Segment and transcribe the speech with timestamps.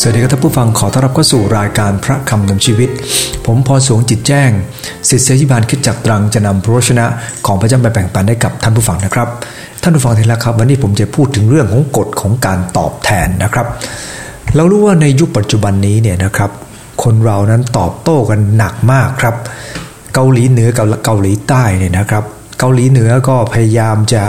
[0.00, 2.90] สวัสดีครับท่านผู้ฟังขอต้อนรับเข้าสู่รายการพระคำนำชีวิต
[3.46, 4.50] ผมพรสวงจิตแจ้ง
[5.08, 7.06] ศิษยาธิบาลคิดจักตรังจะนำพระวชนะ
[7.46, 9.28] ของพระเจ้าไปแบ่งปันให้กับท่านผู้ฟังนะครับ
[9.82, 13.66] ท่านผู้ฟังทีละครับ วันนี้ผมจะพูดถึงเรื่องของกฎของการตอบแทนนะครับ
[14.54, 16.50] เรารู้ว่าในยุคปัจจุบันนี้เนี่ยนะครับ
[17.02, 19.34] คนเรานั้นตอบโต้กันหนักมากครับ
[20.14, 22.24] เกาหลีเหนือกับเกาหลีใต้เนี่ยนะครับ
[22.58, 24.22] เกาหลีเหนือก็พยายามจะ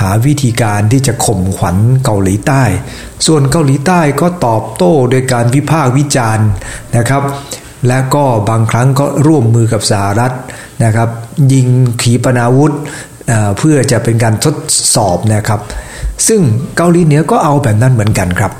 [0.00, 2.62] หาวิธีการที่จะข่มขวัญเกาหลีใต้
[3.26, 6.48] ส่วนเกาหลีใต้ก็ตอบโต้โดยการวิพากษ์วิจารณ์
[6.96, 7.22] นะครับ
[7.88, 10.32] และก็บางครั้งก็ร่วมมือกับสหรัฐ
[10.84, 11.08] นะครับ
[11.52, 11.66] ยิง
[12.02, 12.72] ขีปนาวุธ
[13.58, 14.54] เพื่อจะเป็นการทด
[14.94, 15.60] สอบนะครับ
[16.28, 16.40] ซึ่ง
[16.76, 18.52] เกาหลีเหนือก็เอาแบบนั้นเหมือนกันครับ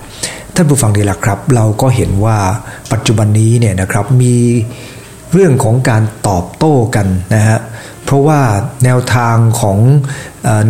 [0.55, 2.39] ท่านผู้ฟังดีละครับ เราก็เห็นว่า
[2.93, 4.37] ปัจจุบันนี้เนี่ยนะครับมี
[5.33, 7.59] เรื่องของการตอบโต้กันนะฮะ
[8.09, 8.41] เพราะว่า
[8.85, 9.79] แนวทางของ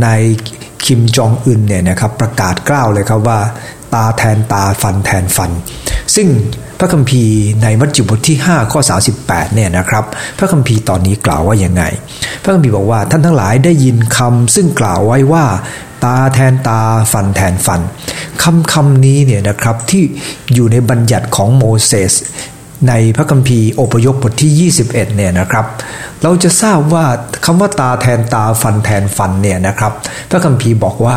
[0.05, 0.23] นาย
[0.85, 3.41] คิมจองอึนเนี่ยนะครับประกาศกล้าวเลยครับว่า
[3.95, 5.51] ตาแทนตาฟันแทนฟัน
[6.15, 6.29] ซึ่ง
[6.79, 8.81] พระคัมภีร์ในมัทธิวบทที่ 5 ข้อ
[9.17, 10.05] 38เนี่ยนะครับ
[10.39, 11.83] พระคัมภีร์ตอนนี้กล่าวว่าอย่างไง
[12.43, 15.45] พระคัมภีร์บอกว่าท่านทั้งหลายได้ยินคำซึ่งกล่าวไว้ว่า
[16.05, 16.81] ตาแทนตา
[17.13, 17.81] ฟันแทนฟัน
[18.43, 20.03] คำคำนี้เนี่ยนะครับที่
[20.55, 22.15] อยู่ในบัญญัติของโมเสส
[22.89, 25.67] ในพระคัมภีร์อพยพบทที่ 21เนี่ยนะครับ
[26.23, 27.05] เราจะทราบว่า
[27.45, 29.93] คำว่าตาแทนตาฟันแทนฟันเนี่ยนะครับ
[30.31, 31.17] พระคัมภีร์บอกว่า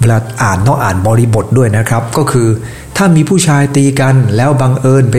[0.00, 2.48] เวลาอ่านต้องอ่านบริบทด้วยนะครับ ก็คือ
[2.96, 5.16] ถ้ามีผู้ชายตีกันแล้วบังเอิญไป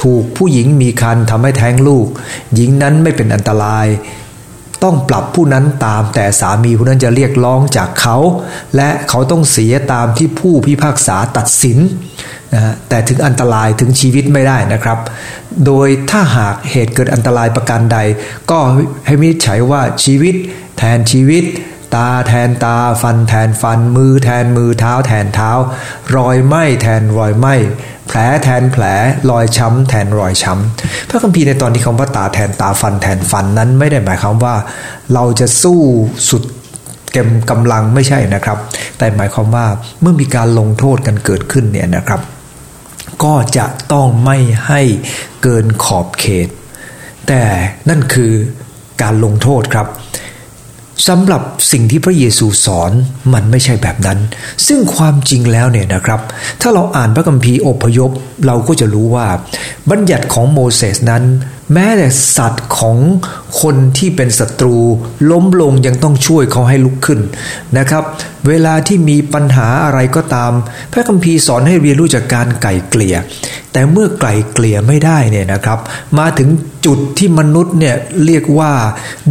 [0.00, 2.06] ถูกผู้หญิงมีคันทำให้แท้งลูก
[2.54, 3.86] หญิงนั้นไม่เป็นอันตราย
[4.84, 8.16] ต้องปรับผู้นั้นตามแต่สามีผู้นั้นจะเรียกร้องจากเขา
[8.76, 11.78] และเขาต้องเสียตามที่ผู้พิพากษาตัดสิน
[12.54, 14.98] นะแต่ถึงอันตรายถึงชีวิตไม่ได้นะครับ
[15.66, 17.98] โดยถ้าหากเหตุเกิดอันตรายประการใด
[18.50, 18.58] ก็
[19.06, 20.34] ให้มิจฉัยว่าชีวิต
[20.78, 21.44] แทนชีวิต
[21.94, 25.50] ตาแทนตาฟันแทนฟัน มือแทนมือเท้า แทนเท้า
[26.16, 27.46] รอยไหมแทนรอยไหม
[28.14, 28.84] แผลแทนแผล
[29.30, 34.54] รอยช้ำแทนรอยช้ำพระคัมภีร์ในตอนที่คำว่าตาแทนตาฟันแทนฟันนั้นไม่ได้หมายความว่า
[35.14, 35.80] เราจะสู้
[36.30, 36.42] สุด
[37.12, 38.58] เต็มกำลังไม่ใช่นะครับ
[38.98, 39.66] แต่หมายความว่า
[40.00, 42.20] เมื่อมีการลงโทษกันเกิดขึ้นเนี่ยนะครับ
[43.24, 44.36] ก็จะต้องไม่
[44.66, 44.80] ให้
[45.42, 46.48] เกินขอบเขต
[47.28, 47.42] แต่
[47.88, 48.32] นั่นคือ
[49.02, 49.86] การลงโทษครับ
[51.08, 51.42] สำหรับ
[51.72, 52.92] สิ่งที่พระเยซูสอน
[53.32, 54.18] มันไม่ใช่แบบนั้น
[54.66, 56.20] ซึ่งความจริงแล้วเนี่ยนะครับ
[56.60, 58.10] ถ้าเราอ่านพระคัมภีร์อพยพ
[58.46, 59.26] เราก็จะรู้ว่า
[59.90, 61.22] บัญญัติของโมเสสนั้น
[61.72, 62.96] แม้แต่สัตว์ของ
[63.60, 64.76] คนที่เป็นศัตรู
[65.30, 67.20] ล้มลงยังต้องช่วยเขาให้ลุกขึ้น
[67.78, 68.04] นะครับ
[68.48, 70.52] เวลาที่มีปัญหาอะไรก็ตาม
[70.92, 73.16] พระคัมภีร์สอนให้เรียนรู้จากการไก่เกลี่ย
[73.72, 75.78] แต่เมื่อไก่เกลี่ยไม่ได้เนี่ยนะครับ
[76.18, 76.48] มาถึง
[76.86, 78.72] จุดที่มนุษย์เนี่ยเรียกว่า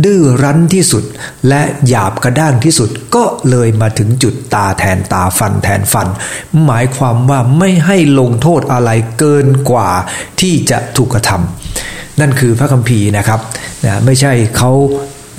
[0.04, 1.04] ดื้อรั้นที่สุด
[1.48, 6.08] และหยาบกระด้างที่สุดก็เลยมาถึงจุดตาแทนตาฟันแทนฟัน
[6.66, 9.90] หมายความว่าไม่ให้ลงโทษอะไรเกินกว่า
[10.42, 11.71] ที่จะถูกกระทำ
[12.20, 13.40] นั่นคือพระคัมภีร์นะครับ
[13.86, 14.72] นะไม่ใช่เขา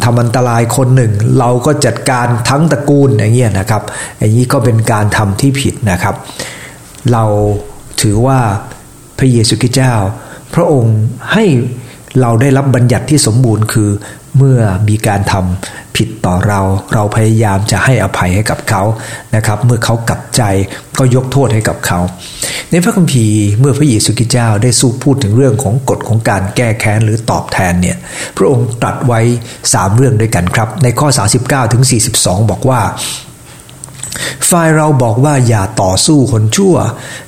[0.05, 3.83] ทำอันตรายคนหนึ่ง เราก็จัดการทั้งตระกูลอย่างเงี้ยนะครับ
[4.19, 6.15] อย่างนี้ก็เป็นการทำที่ผิดนะครับ
[7.13, 7.25] เรา
[8.03, 8.39] ถือว่า
[9.19, 9.93] พระเยซูคริสต์เจ้า
[10.55, 10.99] พระองค์
[11.33, 11.45] ให้
[12.21, 13.91] เราได้รับบัญญัติที่สมบูรณ์คือ
[14.39, 16.61] เมื่อมีการทำผิดต่อเรา
[16.95, 18.83] เราพยายามจะให้อภัยให้กับเขา
[19.35, 20.43] นะครับ เมื่อเขากลับใจ
[20.99, 21.99] ก็ยกโทษให้กับเขา
[22.71, 27.97] ในพระคัมภีร์เมื่อพระเยซูคริสต์เจ้าได้สู้พูดถึงเรื่องของกฎของการแก้แค้นหรือตอบแทนเนี่ย
[28.37, 29.21] พระองค์ตรัสไว้
[29.61, 31.09] 3 เรื่องด้วยกันครับ ในข้อ
[31.41, 31.83] 39ถึง
[32.17, 32.81] 42 บอกว่า
[34.51, 36.75] ฝ่ายเราบอกว่าอย่าต่อสู้คนชั่ว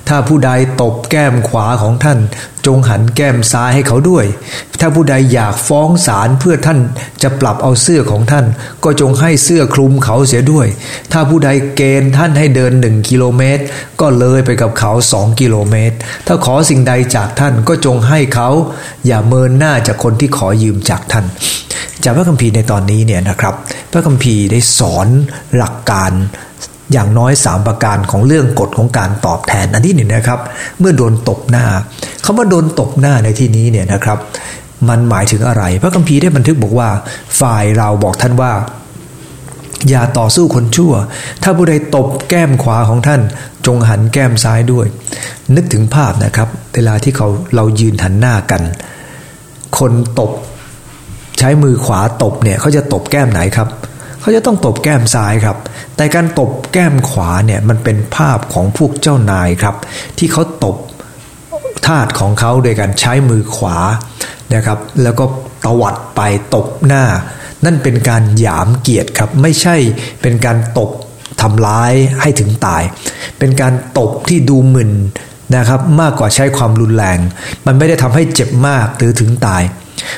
[0.07, 0.51] ถ้าผู้ใด
[0.81, 2.19] ตบแก้มขวาของท่าน
[2.65, 4.25] จงหันแก้มซ้ายให้เขาด้วย
[4.79, 6.79] ถ้าผู้ใดอยากฟ้องศาลเพื่อท่าน
[7.23, 8.45] จะปรับเอาเสื้อของท่าน
[8.83, 10.67] ก็จงให้เสื้อคลุมเขาเสียด้วย
[11.11, 13.63] ถ้าผู้ใดเกณฑ์ท่านให้เดินหนึ่งกิโลเมตร
[14.01, 15.95] ก็เลยไปกับเขาสองกิโลเมตร
[16.27, 18.49] ถ้าขอสิ่งใดจากท่านก็จงให้เขา
[19.07, 21.25] อย่าเมินหน้าจากคนที่ขอยืมจากท่าน
[22.03, 23.53] จากพระคัมภีร์ในตอนนี้เนี่ยนะครับ
[23.91, 25.07] พระคัมภีร์ได้สอน
[25.55, 26.11] หลักการ
[26.91, 30.39] อย่างน้อยสามประการของเรื่องกฎของการตอบแทนอันที่หนึ่งนะครับ
[30.79, 31.65] เมื่อโดนตบหน้า
[32.25, 34.17] คาว่าโดนตบหน้าในที่นี้เนี่ยนะครับ
[34.89, 36.89] มันหมายถึงอะไร พระคัมภีร์ได้บันทึกบอกว่า
[37.39, 38.51] ฝ่ายเราบอกท่านว่า
[39.89, 40.93] อย่าต่อสู้คนชั่ว
[41.43, 43.21] ถ้าผู้ใดตบแก้มขวาของท่าน
[43.65, 44.85] จงหันแก้มซ้ายด้วย
[45.55, 48.61] นึกถึงภาพนะครับ เวลาที่เขาเรายืนหันหน้ากัน
[49.79, 50.31] คนตบ
[51.39, 53.67] ใช้มือขวาตบเนี่ยเขาจะตบแก้มไหนครับ
[54.25, 55.57] เขาจะต้องตบแก้มซ้ายครับ
[55.95, 59.75] แต่การตบแก้มขวาเนี่ยมันเป็นภาพของพวกเจ้านายครับ
[60.17, 60.75] ที่เขาตบ
[61.85, 63.77] ทาสของเขาโดยการใช้มือขวา
[64.53, 65.25] นะครับ แล้วก็
[65.65, 66.21] ตวัดไป
[66.55, 67.03] ตบหน้า
[67.65, 69.75] นั่นเป็นการหยามเกียรติครับ ไม่ใช่
[70.21, 70.89] เป็นการตบ
[71.41, 72.83] ทำร้ายให้ถึงตาย
[73.39, 74.91] เป็นการตบที่ดูหมิ่น
[75.55, 77.19] นะครับ มากกว่าใช้ความรุนแรง
[77.65, 79.63] มันไม่ได้ทำให้เจ็บมากหรือถึงตาย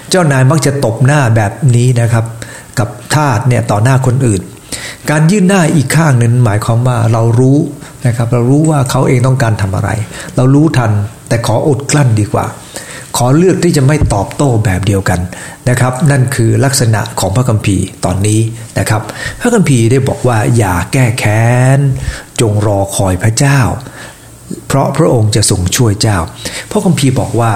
[0.09, 2.25] เจ้านายมักจะตบหน้าแบบนี้นะครับ
[2.79, 4.41] กับทาสเนี่ยต่อหน้าคนอื่น
[5.09, 7.57] การยื่นหน้าอีกข้างนึงหมายความว่าเรารู้
[8.07, 9.89] นะครับเรารู้ว่าเขาเองต้องการทำอะไร
[10.35, 10.91] เรารู้ทัน
[11.27, 12.45] แต่ขออดกลั้นดีกว่า
[13.17, 15.19] ขอเลือกที่จะไม่ตอบโต้แบบเดียวกัน
[15.69, 18.39] นะครับ นั่นคือลักษณะของพระคัมภีร์ตอนนี้
[18.79, 19.01] นะครับ
[19.41, 21.47] พระคัมภีร์ได้บอกว่าอย่าแก้แค้
[21.77, 21.79] น
[22.41, 23.59] จงรอคอยพระเจ้า
[24.67, 26.17] เพราะพระองค์จะทรงช่วยเจ้า
[26.71, 27.51] พระคัมภีร์บอกว่า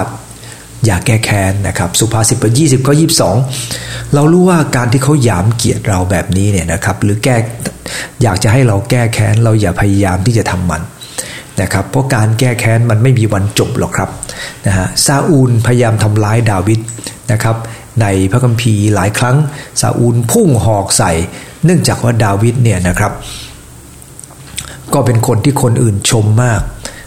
[0.86, 3.36] อย่าแก้แค้นนะครับ สุภาษิตบทยี่สิบก็ยี่สิบสอง
[4.14, 7.36] เรารู้ว่าการที่เขาหยามเกียดเราแบบนี้เนี่ยนะครับ หรือแก้
[8.22, 10.82] อยากจะให้เราแก้แค้น เราอย่าพยายามที่จะทำมัน
[11.62, 14.10] นะครับ เพราะการแก้แค้นมันไม่มีวันจบหรอกครับ
[14.66, 16.80] นะฮะซาอูลพยายามทำร้ายดาวิด
[17.32, 17.56] นะครับ
[18.00, 19.36] ในพระคัมภีร์หลายครั้ง
[19.80, 21.12] ซาอูลพุ่งหอกใส่
[21.64, 23.12] เนื่องจากว่าดาวิดเนี่ยนะครับ
[24.94, 26.60] ก็เป็นคนที่คนอื่นชมมาก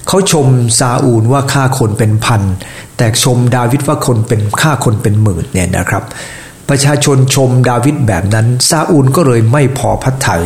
[0.08, 0.48] เขาชม
[0.80, 2.42] ซาอูลว่าฆ่าคนเป็นพัน
[2.98, 6.04] แต่ชมดาวิดว่าคนเป็นฆ่าคนเป็นหมื่นเนี่ยนะครับ
[6.70, 10.42] ประชาชนชมดาวิดแบบนั้นซาอูลก็เลยไม่พอพัดไทย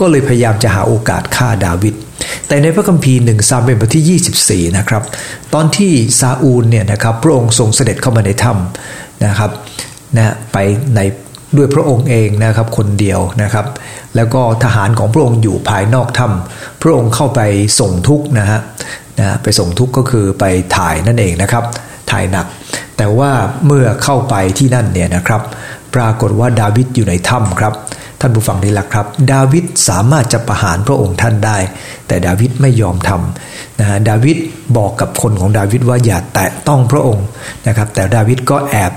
[0.00, 1.94] ก็เลยพยายามจะหาโอกาสฆ่าดาวิด
[2.48, 5.02] แต่ในพระคัมภีร์หนึ่งซาเมนบทที่ 24 นะครับ
[5.54, 9.50] ตอนที่ซาอูลเนี่ยนะครับพระองค์ทรงเสด็จเข้ามาในถ้ำนะครับ
[10.16, 10.56] นะไป
[10.96, 11.00] ใน
[11.56, 13.66] ด้วยพระองค์เองนะครับคนเดียวนะครับ
[14.16, 17.40] แล้วก็ทหารของพระองค์อยู่ภายนอกถ้ำพระองค์เข้าไป
[17.80, 18.60] ส่งทุกนะฮะ
[19.20, 20.44] นะไปส่งทุกก็คือไป
[20.76, 21.64] ถ่ายนั่นเองนะครับ
[22.10, 22.46] ถ่ายหนัก
[22.96, 23.30] แต่ว่า
[23.66, 25.42] เมื่อเข้าไปที่นั่นเนี่ยนะครับ
[25.94, 27.74] ปรากฏว่าดาวิดอยู่ในถ้ำครับ
[28.20, 31.58] ท่านผู้ฟังนี่แหละครับ ดาวิดสามารถจะประหารพระองค์ท่านได้
[32.08, 34.36] แต่ดาวิดไม่ยอมทำนะฮะดาวิด
[34.76, 37.26] บอกกับคนของดาวิดว่าอย่าแตะต้องพระองค์
[37.66, 38.92] นะครับ แต่ดาวิดก็แอบ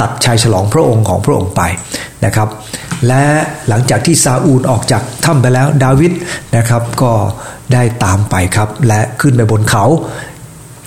[0.00, 1.62] ตัดชัยฉลองพระองค์ของพระองค์ไป
[2.24, 2.48] นะครับ
[3.08, 3.22] และ
[3.68, 6.12] หลังจากที่ซาอูลออกจากถ้ำไปแล้วดาวิด
[6.56, 7.12] นะครับก็
[7.72, 9.84] ได้ตามไปครับ และขึ้นไปบนเขา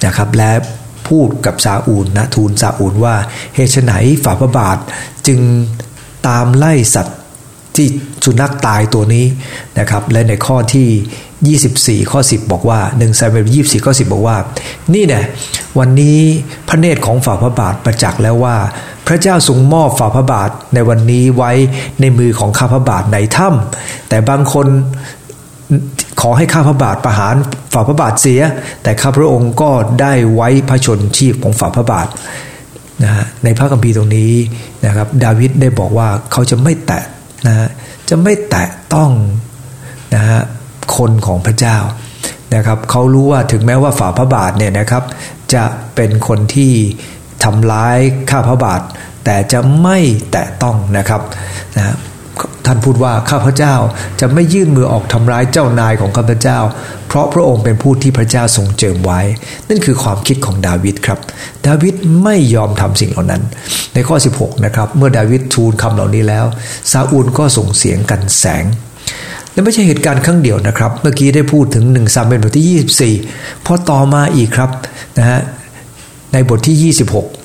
[0.06, 0.52] นะครับ และ
[1.08, 3.16] พูดกับซาอูลนะทูลซาอูลว่า
[3.56, 3.94] เหตุไหน
[4.24, 4.78] ฝ่าพระบาท
[5.28, 5.40] จึง
[6.28, 7.18] ตามไล่สัตว์
[7.76, 7.88] ที่
[8.26, 9.26] สุนัขตายตัวนี้
[9.80, 14.38] นะครับ และในข้อที่ 24 ข้อ 10 บอกว่า1ซาเอล24 ข้อ 10 บอกว่า
[14.94, 15.24] นี่เนี่ย
[15.80, 16.20] วันนี้
[16.68, 18.56] พระเนตรของฝ่าพระบาทประจักษ์แล้วว่า
[19.08, 21.52] พระเจ้าทรงมอบฝ่าพระบาทในวันนี้ไว้
[22.02, 24.68] ในมือของข้าพระบาทในถ้ำแต่บางคน
[26.22, 27.36] ขอให้ข้าพระบาทประหาร
[27.74, 28.42] ฝ่าพระบาทเสีย
[28.84, 29.72] แต่ข้าพระองค์ก็
[30.02, 32.08] ได้ไว้พระชนชีพของฝ่าพระบาท
[33.04, 34.34] นะฮะในพระคัมภีร์ตรงนี้
[34.86, 37.04] นะครับดาวิดได้บอกว่าเขาจะไม่แตะ
[37.48, 37.70] นะ
[38.10, 39.12] จะไม่แตะต้อง
[40.16, 40.42] นะฮะ
[40.98, 41.78] คนของพระเจ้า
[42.56, 45.04] นะครับเขารู้ว่าถึงแม้ว่าฝ่าพระบาทเนี่ยนะครับ
[45.54, 45.64] จะ
[45.96, 46.74] เป็นคนที่
[47.44, 47.98] ทำร้าย
[48.30, 48.82] ข้าพระบาท
[49.26, 49.98] แต่จะไม่
[50.32, 51.22] แตะต้องนะครับ
[51.78, 51.96] นะ
[52.66, 53.76] ท่านพูดว่าข้าพเจ้า
[54.20, 56.60] จะไม่ยื่นมือออกทำร้ายเจ้านายของข้าพเจ้า
[57.08, 59.22] เพราะพระองค์เป็นผู้ที่พระเจ้าทรงเจิมไว้
[59.70, 61.20] นั่นคือความคิดของดาวิดครับ
[61.68, 63.42] ดาวิดไม่ยอมทำสิ่งเหล่านั้น
[63.94, 66.46] ในข้อ 16 นะครับ เมื่อดาวิดทูลคำเหล่านี้แล้ว
[66.92, 68.66] ซาอูลก็ส่งเสียงกันแสง
[69.52, 74.70] และไม่ใช่เหตุการณ์ครั้งเดียวนะครับ เมื่อกี้ได้พูดถึงหนึ่งซามูเอลบทที่ 24 พอต่อมาอีกครับ
[75.18, 75.40] นะฮะ
[76.34, 77.43] ในบทที่ 26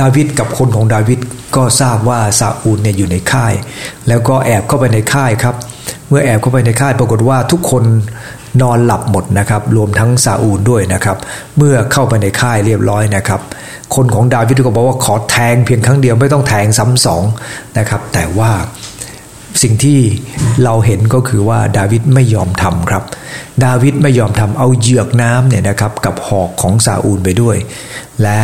[0.00, 1.18] ดาวิดกับคนของดาวิด
[1.56, 3.54] ก็ทราบว่าซาอูลเนี่ยอยู่ในค่าย
[4.08, 5.54] แล้วก็แอบเข้าไปในค่ายครับ
[6.08, 7.84] เมื่อแอบเข้าไปในค่ายปรากฏว่าทุกคน
[8.62, 11.16] นอนหลับหมดนะครับ รวมทั้งซาอูลด้วยนะครับ
[11.56, 13.40] เมื่อเข้าไปในค่ายเรียบร้อยนะครับ
[13.94, 17.22] คนของดาวิดก็บอกว่าขอแทงเพียงครั้งเดียวไม่ต้องแทงซ้ำสอง
[17.78, 18.52] นะครับ แต่ว่า
[19.62, 19.98] สิ่งที่
[20.64, 23.02] เราเห็นก็คือว่าดาวิดไม่ยอมทำครับ
[23.64, 27.56] ดาวิดไม่ยอมทำเอาเหยือกน้ำเนี่ยนะครับ กับหอกของซาอูลไปด้วย
[28.22, 28.42] และ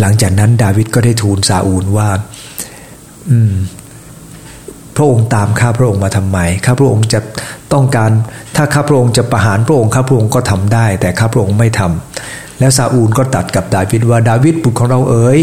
[0.00, 2.08] หลังจากนั้นดาวิดก็ได้ทูลซาอูลว่า
[3.30, 3.54] อืม
[4.96, 7.20] พระองค์ตามข้าพระองค์มาทำไมข้าพระองค์จะ
[7.72, 8.10] ต้องการ
[8.56, 15.38] ถ้าข้าพระองค์จะประหารพระองค์ข้าพระองค์ก็ทำได้ แต่ข้าพระองค์ไม่ทำแล้วซาอูลก็ตัดกับดาวิดว่าดาวิดบุตรของเราเอ๋ย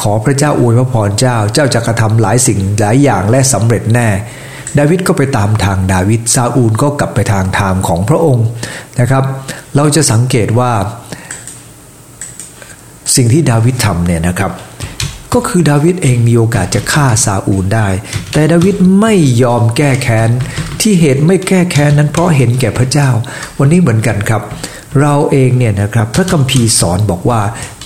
[0.00, 4.08] ขอพระเจ้าอวยพระพรเจ้า เจ้าจะกระทำหลายสิ่งหลายอย่างและสำเร็จแน่
[4.78, 8.46] ดาวิดก็ไปตามทางดาวิดซาอูลก็กลับไปทางทางของพระองค์
[9.00, 9.24] นะครับ
[9.76, 10.72] เราจะสังเกตว่า
[13.16, 14.52] สิ่งที่ดาวิดทำเนี่ยนะครับ
[15.34, 17.88] ก็คือดาวิดเองมีโอกาสจะฆ่าซาอูลได้
[18.32, 20.30] แต่ดาวิดไม่ยอมแก้แค้น
[20.80, 23.08] ที่เหตุไม่แก้แค้นนั้นเพราะเห็นแก่พระเจ้า
[23.58, 24.42] วันนี้เหมือนกันครับ
[25.00, 27.40] เราเองเนี่ยนะครับพระคัมภีร์สอนบอกว่า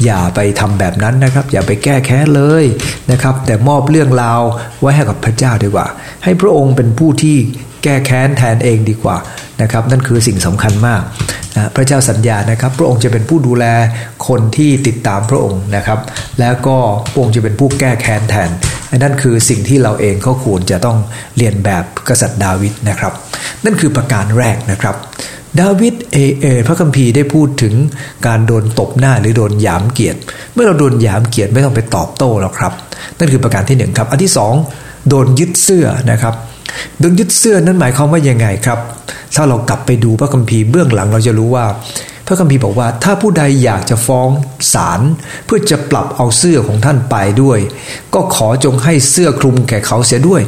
[0.04, 2.64] อย่าไปทำแบบนั้นนะครับ อย่าไปแก้แค้นเลย
[3.10, 4.40] นะครับ แต่มอบเรื่องราว
[4.80, 5.86] ไว้ให้กับพระเจ้าดีกว่า
[6.24, 7.36] ให้พระองค์เป็นผู้ที่
[7.84, 9.16] แก้แค้นแทนเองดีกว่า
[9.62, 11.02] นะครับ นั่นคือสิ่งสำคัญมาก
[11.56, 13.64] นะพระเจ้าสัญญานะครับ พระองค์จะเป็นผู้ดูแล
[14.28, 15.98] คนที่ติดตามพระองค์นะครับ
[16.40, 16.76] แล้วก็
[17.12, 18.50] พระองค์จะเป็นผู้แก้แค้นแทน
[18.98, 20.98] นั่นคือสิ่งที่เราเองก็ควรจะต้อง
[21.36, 23.12] เรียนแบบกษัตริย์ดาวิดนะครับ
[23.64, 24.94] นั่นคือประการแรกนะครับ
[25.60, 27.74] ดาวิดเอเอพระคัมภีร์ได้พูดถึง
[28.26, 30.20] การโดนตบหน้าหรือโดนหยามเกียรติ
[30.54, 32.72] เมื่อเราโดนหยามเกียรติไม่ต้องไปตอบโต้หรอกครับ
[33.18, 34.54] นั่นคือประการที่หนึ่งครับอันที่สอง
[35.08, 36.34] โดนยึดเสื้อนะครับ
[36.98, 38.78] โดนยึดเสื้อนั้นหมายความว่ายังไงครับ
[39.34, 41.66] ถ้าเรากลับไปดูพระคัมภีร์เบื้องหลังเราจะรู้ว่า
[42.26, 44.28] พระคัมภีร์บอกว่า ถ้าผู้ใดอยากจะฟ้อง
[44.72, 45.00] ศาล
[45.44, 47.58] เพื่อจะปรับเอาเสื้อของท่านไปด้วย
[48.14, 50.42] ก็ขอจงให้เสื้อคลุมแก่เขาเสียด้วย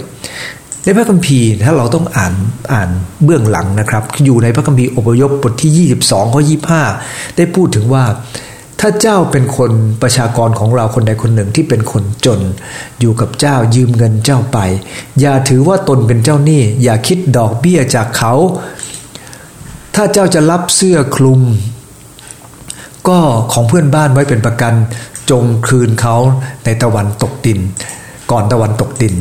[0.84, 2.34] ในพระคัมภีร์ถ้าเราต้องอ่าน
[2.72, 2.90] อ่าน
[3.24, 6.42] เบื้องหลังนะครับ อยู่ในพระคัมภีร์อพยพบทที่ 22ข้อ
[6.88, 8.04] 25 ได้พูดถึงว่า
[8.80, 12.40] ถ้าเจ้าเป็นคนประชากรของเราคนใดคนหนึ่งที่เป็นคนจน
[13.00, 14.58] อยู่กับเจ้ายืมเงินเจ้าไป
[15.20, 18.34] อย่าถือว่าตนเป็นเจ้าหนี้ อย่าคิดดอกเบี้ยจากเขา
[19.94, 21.40] ถ้าเจ้าจะรับเสื้อคลุม
[23.08, 23.18] ก็
[23.52, 24.74] ของเพื่อนบ้านไว้เป็นประกัน
[25.30, 26.16] จงคืนเขา
[26.64, 27.58] ในตะวันตกดิน
[28.30, 29.14] ก่อนตะวันตกดิน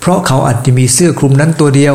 [0.00, 1.94] เพราะเขาอาจจะมีเสื้อคลุมนั้นตัวเดียว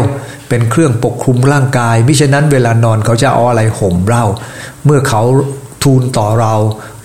[0.50, 4.24] เป็นเครื่องปกคลุมร่างกายมิฉะนั้นเวลานอนเขาจะเอาอะไรห่มเรา
[4.86, 5.22] เมื่อเขา
[5.86, 6.54] ทูลต่อเรา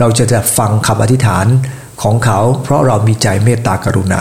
[0.00, 1.46] เราจะจะฟังคำอธิษฐาน
[2.02, 4.20] ของเขา เพราะเรามีใจเมตตากรุณา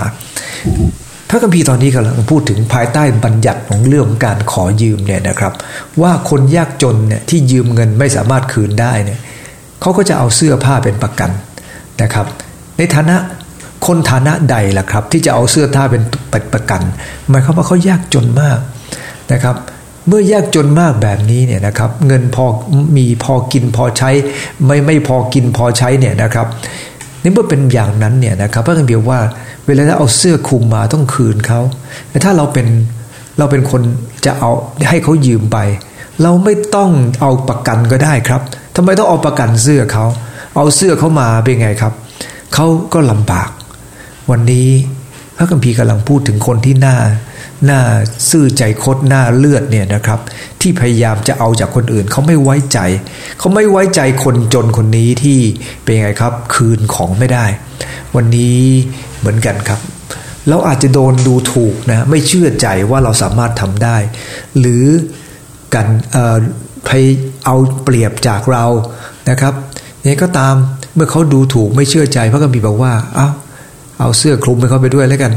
[1.30, 5.54] พระคัมภีร์ตอนนี้กำลังพูดถึงภายใต้บัญญัติของเรื่องของการขอยืมเนี่ยนะครับ
[6.02, 9.20] ว่าคนยากจนเนี่ยที่ยืมเงินไม่สามารถคืนได้เนี่ย
[9.82, 11.32] เขาก็จะเอาเสื้อผ้าเป็นประกัน
[12.02, 12.26] นะครับ
[12.78, 13.18] ในฐานะ
[13.88, 16.04] คนฐานะใดล่ะครับ ที่จะเอาเสื้อท่าเป็น
[16.54, 16.82] ประกัน
[17.30, 18.60] หมายความว่าเขายากจนมาก
[19.34, 19.56] นะครับ
[20.10, 22.46] เมื่อยากจนมากแบบนี้เนี่ยนะครับเงินพอ
[22.98, 24.10] มีพอกินพอใช้
[24.66, 26.48] ไม่ไม่พอกินพอใช้เนี่ยนะครับ
[27.24, 29.20] นี่เมื่อเป็นอย่างนั้นเนี่ยนะครับพระคัมภีร์ว่า
[29.66, 31.62] เวลาเอาเสื้อคลุมมาต้องคืนเขา
[32.10, 32.68] แต่ถ้าเราเป็น
[33.38, 33.82] เราเป็นคน
[34.26, 34.52] จะเอา
[34.90, 35.58] ให้เขายืมไป
[36.22, 38.42] เราไม่ต้องเอาประกันก็ได้ครับ
[38.76, 40.06] ทำไมต้องเอาประกันเสื้อเขา
[40.56, 41.94] เอาเสื้อเขามาเป็นไงครับ
[42.54, 43.50] เขาก็ลำบาก
[44.32, 44.70] วันนี้
[45.38, 46.96] พระคัมภีร์กำลังพูดถึงคนที่หน้า
[47.66, 47.82] หน้า
[48.30, 50.20] ซื่อใจคดหน้าเลือดเนี่ยนะครับ
[50.62, 52.80] ที่พยายามจะเอาจากคนอื่นเขาไม่ไว้ใจ
[53.40, 55.40] เขาไม่ไว้ใจคนจนคนนี้ที่
[55.84, 57.46] เป็นไงครับ คืนของไม่ได้
[58.16, 58.60] วันนี้
[59.20, 59.80] เหมือนกันครับ
[60.50, 63.98] เราอาจจะโดนดูถูกนะไม่เชื่อใจว่าเราสามารถทำได้
[64.60, 64.86] หรือ
[65.74, 65.88] กัน
[66.88, 67.06] พย
[67.46, 68.66] เอาเปรียบจากเรา
[69.30, 69.54] นะครับ
[70.06, 70.56] นี่ก็ตาม
[70.96, 73.28] เมื่อเขาดูถูกไม่เชื่อใจพระคัมภีร์บอกว่าเอา
[74.00, 75.34] เอาเสื้อคลุมไปเขาไปด้วยแล้วกัน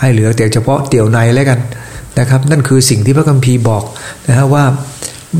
[0.00, 1.60] ให้เหลือแต่เฉพาะเตี่ยวในแล้วกัน
[2.18, 3.82] นะครับ นั่นคือสิ่งที่พระคัมภีร์บอก
[4.28, 4.64] นะฮะว่า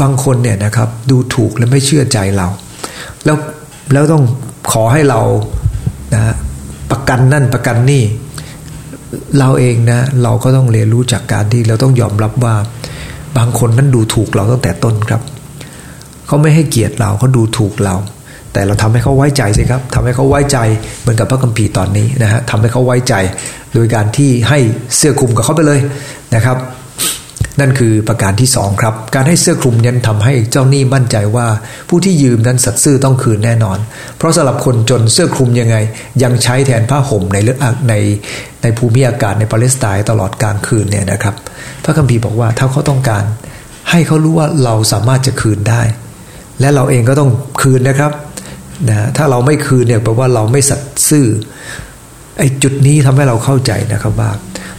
[0.03, 2.47] บางคนเนี่ยนะครับดูถูกและไม่เชื่อใจเรา
[3.25, 3.37] แล้ว
[3.93, 4.25] แล้วต้อง
[4.73, 5.21] ขอให้เรา
[6.15, 6.35] นะ
[6.91, 8.03] ประกันนั่นประกันนี่
[9.38, 12.55] เราเองนะเราก็ต้องเรียนรู้จากการที่เราต้องยอมรับว่า
[13.38, 15.23] บางคนนั้นดูถูกเราตั้งแต่ต้นครับ
[16.27, 17.95] เขาไม่ให้เกียรติเราเขาดูถูกเรา
[18.52, 20.59] แต่เราทำให้เขาไว้ใจสิครับทำให้เขาไว้ใจ
[21.00, 23.14] เหมือนกับพระคัมภีร์ตอนนี้นะฮะทำให้เขาไว้ใจ
[23.75, 24.59] โดยการที่ให้
[24.97, 25.81] เสื้อคลุมกับเขาไปเลย
[26.35, 26.59] นะครับ
[27.61, 31.47] นั่นคือประการที่สองครับ การให้เสื้อคลุมนั้นทำให้เจ้าหนี้มั่นใจว่า
[31.88, 33.78] ผู้ที่ยืมนั้นสัตย์ซื่อต้องคืนแน่นอน
[34.17, 35.76] เพราะสำหรับคนจนเสื้อคลุมยังไง
[36.23, 37.95] ยังใช้แทนผ้าห่มในเลือดใน
[38.62, 41.35] ในภูมิอากาศในปาเลสไตน์ตลอดกลางคืนเนี่ยนะครับ
[41.85, 43.25] พระคัมภีร์บอกว่าถ้าเขาต้องการ
[43.90, 45.83] ให้เขารู้ว่าเราสามารถจะคืนได้
[46.61, 47.31] และเราเองก็ต้อง
[47.62, 48.12] คืนนะครับ
[48.88, 51.26] นะถ้าเราไม่คืนเนี่ยแปลว่าเราไม่สัตย์ซื่อ
[52.38, 54.30] ไอ้จุดนี้ทำให้เราเข้าใจนะครับว่า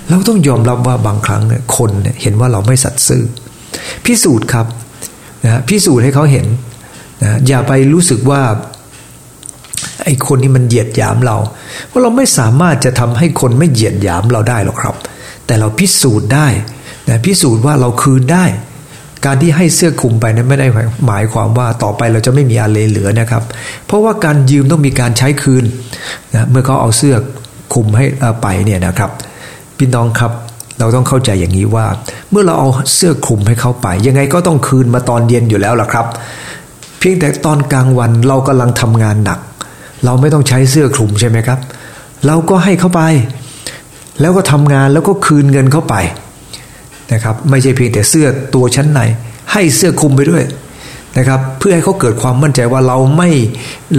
[0.09, 3.23] เราต้องยอมรับว่าบางครั้งเนี่ยคนเนี่ยเห็นว่าเราไม่สัตย์ซื่อ
[4.05, 4.65] พิสูจน์ครับ
[5.43, 6.45] นะพิสูจน์ให้เขาเห็น
[7.23, 8.41] นะอย่าไปรู้สึกว่า
[10.03, 11.37] ไอ้คนนี้มันเหยียดหยามเรา
[11.87, 14.95] เพราะเราไม่สามารถจะทำให้คนไม่เหยียดหยามเราได้หรอกครับ
[15.45, 16.47] แต่เราพิสูจน์ได้
[17.09, 18.45] นะพิสูจน์ว่าเราคืนได้
[19.25, 20.67] การที่ให้เสื้อคลุมไปนั้นไม่ได้
[21.07, 23.43] หมายความว่าต่อไปเราจะไม่มีอะไรเหลือนะครับ
[23.85, 25.63] เพราะว่าการยืมต้องมีการใช้คืน
[26.33, 27.15] นะเมื่อเขาเอาเสื้อ
[27.73, 28.05] คลุมให้
[28.41, 29.11] ไปเนี่ยนะครับ
[29.77, 30.31] พี่น้องครับ
[30.79, 31.85] เราต้องเข้าใจอย่างนี้ว่า
[32.31, 36.05] เมื่อเราเอาเสื้อคลุมให้เขาไป ยังไงก็ต้องคืนมาตอนเย็นอยู่แล้วล่ะครับ
[36.99, 39.39] เพียงแต่ตอนกลางวันเรากำลังทำงานหนัก
[40.05, 41.59] เราไม่ต้องใช้เสื้อคลุมใช่ไหมครับ
[42.27, 43.01] เราก็ให้เขาไป
[44.21, 45.95] แล้วก็ทำงานแล้วก็คืนเงินเข้าไป
[47.13, 48.99] นะครับไม่ใช่เพียงแต่เสื้อตัวชั้นใน
[49.51, 50.43] ให้เสื้อคลุมไปด้วย
[51.17, 53.29] นะครับเพื่อให้เขาเกิดความมั่นใจว่าเราไม่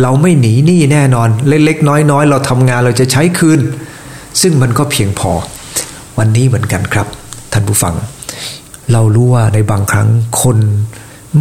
[0.03, 3.61] เราไม่หนีหนี้แน่นอน เล็กๆน้อยๆ เราทำงานเราจะใช้คืน
[4.41, 5.33] ซึ่งมันก็เพียงพอ
[6.19, 7.07] วันนี้เหมือนกันครับ
[7.53, 7.95] ท่านผู้ฟัง
[8.93, 10.09] เรารู้ว่าในบางครั้ง
[10.43, 10.59] คน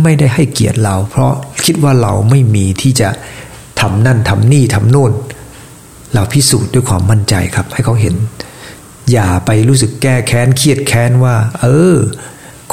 [0.03, 1.31] ไม่ได้ให้เกียรติเรา เพราะ
[1.65, 3.09] คิดว่าเราไม่มีที่จะ
[3.81, 5.11] ทำนั่นทำนี่ทำโน่น
[6.13, 8.15] เราพิสูจน์ด้วยความมั่นใจครับ ให้เขาเห็น
[9.11, 11.95] อย่าไปรู้สึกแก้แค้นเครียดแค้นว่า เออ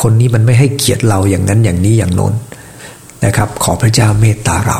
[0.02, 2.35] คนนี้มันไม่ให้เกียรติเราอย่างนั้นอย่างนี้อย่างโน้น
[3.25, 4.78] นะครับ ขอพระเจ้าเมตตาเรา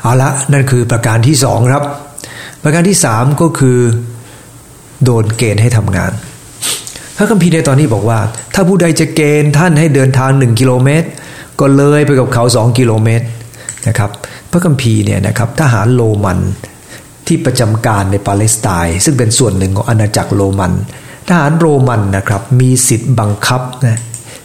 [0.00, 1.84] เอาละนั่นคือประการที่สองครับ
[2.62, 3.78] ประการที่สามก็คือ
[5.04, 6.12] โดนเกณฑ์ให้ทำงาน
[7.16, 8.18] พระคัมภีร์ในตอนนี้บอกว่า
[8.54, 11.08] ถ้าผู้ใดจะเกณฑ์ท่านให้เดินทางหนึ่งกิโลเมตร
[11.60, 13.26] ก็เลยไปกับเขาสองกิโลเมตร
[13.88, 14.10] นะครับ
[14.50, 16.38] พระคัมภีร์เนี่ยนะครับทหารโรมัน
[17.32, 20.72] ที่ประจำการในปาเลสไตน์ซึ่งเป็นส่วนหนึ่งของอาณาจักรโรมัน
[21.28, 23.98] ทหารโรมันนะครับมีสิทธิ์บังคับนะ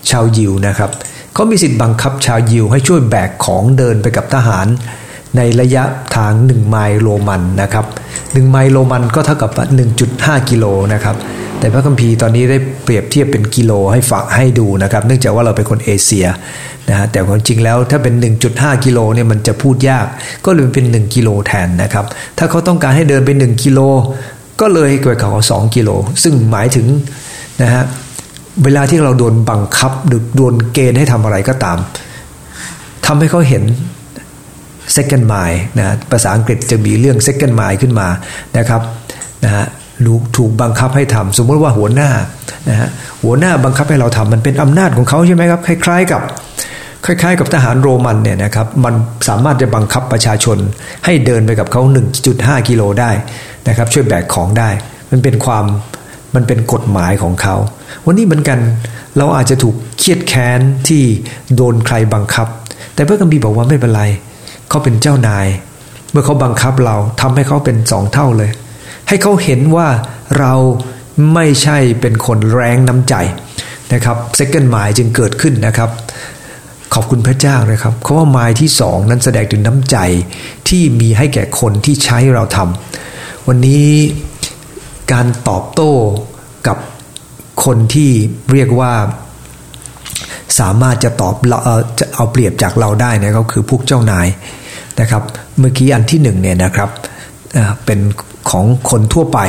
[0.10, 0.90] ชาวยิวนะครับ
[1.34, 4.68] เขามีสิทธิ์บังคับชาวยิวให้ช่วยแบกของเดินไปกับทหาร
[5.38, 5.84] ในระยะ
[6.16, 7.86] ทาง 1 ไมล์โรมันนะครับ
[8.18, 9.52] 1ไมล์โรมันก็เท่ากับ
[10.00, 11.16] 1.5 กิโลนะครับ
[11.60, 16.28] แต่พระคัมภีร์ตอนนี้ได้เปรียบเทียบเป็นกิโลให้ฝากให้ดูนะครับ เนื่องจากว่าเราเป็นคนเอเชีย
[16.90, 18.14] นะฮะแต่ความจริงแล้วถ้าเป็น
[18.50, 20.06] 1.5 กิโลเนี่ยมันจะพูดยาก
[20.46, 22.06] ก็เลยเป็น 1 กิโลแทนนะครับ
[22.38, 23.80] ถ้าเขาต้องการให้เดินไป 1 กิโล
[24.62, 25.90] ก็เลยเกิดเขา2กิโล
[26.24, 26.86] ซึ่งหมายถึง
[27.62, 27.84] นะฮะ
[28.64, 31.78] เวลาที่เราโดนบังคับหรือโดนเกณฑ์ให้ทำอะไรก็ตาม
[33.06, 33.64] ทำให้เขาเห็น
[34.98, 38.08] second mile นะภาษาอังกฤษจะมีเรื่อง second mile ขึ้นมา
[38.58, 38.82] นะครับ
[39.44, 39.66] นะฮะ
[40.38, 42.10] ถูกบังคับให้ทำสมมติว่าหัวหน้า
[42.70, 42.90] นะฮะ
[43.24, 46.22] หัวหน้าบังคับให้เราทำมันเป็นอำนาจของเขาใช่ไหมครับคล้าย ๆ กับ
[47.06, 48.94] คล้ายๆ กับทหารโรมันเนี่ยนะครับมัน
[49.28, 50.58] สามารถจะบังคับประชาชน
[51.06, 51.82] ให้เดินไปกับเขา
[52.26, 53.12] 1.5 กิโลได้
[53.68, 54.70] นะครับช่วยแบกของได้
[55.12, 55.66] มันเป็นความ
[56.36, 57.56] มันเป็นกฎหมายของเขา
[58.06, 58.60] วันนี้เหมือนกัน
[59.18, 61.04] เราอาจจะถูกเครียดแค้นที่
[61.56, 62.48] โดนใครบังคับ
[62.94, 64.04] แต่พระคัมภีบอกว่าไม่เป็นไร
[64.70, 65.48] เขาเป็นเจ้านาย
[66.12, 68.52] เมื่อเขาบังคับเราทำให้เขาเป็นสองเท่าเลย
[69.08, 69.88] ให้เขาเห็นว่า
[70.40, 70.54] เรา
[71.34, 73.16] ไม่ใช่เป็นคนแรงน้ำใจ
[73.94, 75.90] นะครับเซกันหมายจึงเกิดขึ้นนะครับ
[76.94, 79.98] ขอบคุณพระเจ้านะครับเขาว่าหมายที่สองนั้นแสดงถึงน้ำใจ
[80.70, 83.90] ที่มีให้แก่คนที่ใช้เราทำวันนี้
[85.12, 85.94] การตอบโต้
[86.68, 86.78] กับ
[87.66, 88.12] คนที่
[88.52, 88.94] เรียกว่า
[90.60, 91.36] สามารถจะตอบ
[92.00, 94.28] จะเอาเปรียบจากเราได้นะก็คือพวกเจ้านาย
[95.00, 95.24] นะครับ
[95.60, 96.90] เมื่อกี้อันที่หนึ่งเนี่ยนะครับ
[97.86, 98.00] เป็น
[98.50, 99.40] ของคนทั่วไป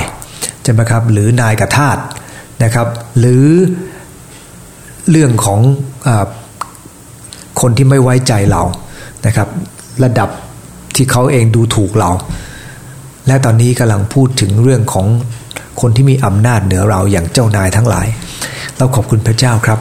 [0.63, 1.99] ใช่ไหมครับหรือนายกับทาส
[2.65, 2.87] นะครับ
[3.19, 3.47] หรือ
[5.11, 5.61] เรื่องของ
[6.07, 6.09] อ
[7.61, 8.63] คนที่ไม่ไว้ใจเรา
[9.27, 9.49] นะครับ
[10.05, 10.29] ระดับ
[10.97, 12.11] ที่เขาเองดูถูกเรา
[13.27, 15.07] และตอนนี้กำลังพูดถึงเรื่องของ
[15.81, 18.07] คนที่มีอำนาจเหนือเราอย่างเจ้านายทั้งหลาย
[18.79, 19.79] เราขอบคุณพระเจ้าครับ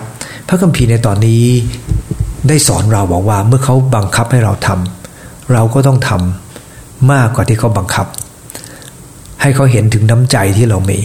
[0.47, 1.43] พระคัมภีร์ในตอนนี้
[2.47, 8.07] ได้สอนเราบอกว่าเมื่อเขาบังคับให้เราทำเราก็ต้องทำมากกว่าที่เขาบังคับ
[9.41, 10.99] ให้เขาเห็นถึงน้ำใจที่เรามี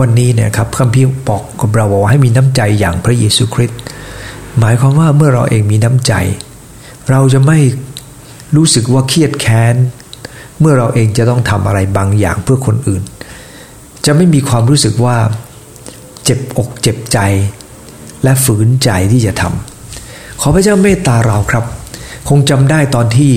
[0.00, 3.80] วันนี้เนี่ยครับคัมภีร์บอกกับเราบอกว่าให้มีน้ำใจอย่างพระเยซูคริสต์
[4.58, 6.12] หมายความว่าเมื่อเราเองมีน้ำใจ
[7.10, 7.58] เราจะไม่
[8.56, 9.74] รู้สึกว่าเครียดแค้น
[10.60, 13.02] เมื่อเราเองจะต้องทำอะไรบางอย่างเพื่อคนอื่น
[14.06, 15.16] จะไม่มีความรู้สึกว่า
[16.24, 17.18] เจ็บอกเจ็บใจ
[18.24, 21.64] และฝืนใจที่จะทำขอพระเจ้าเมตตาเราครับ
[22.28, 23.32] คงจำได้ตอนที่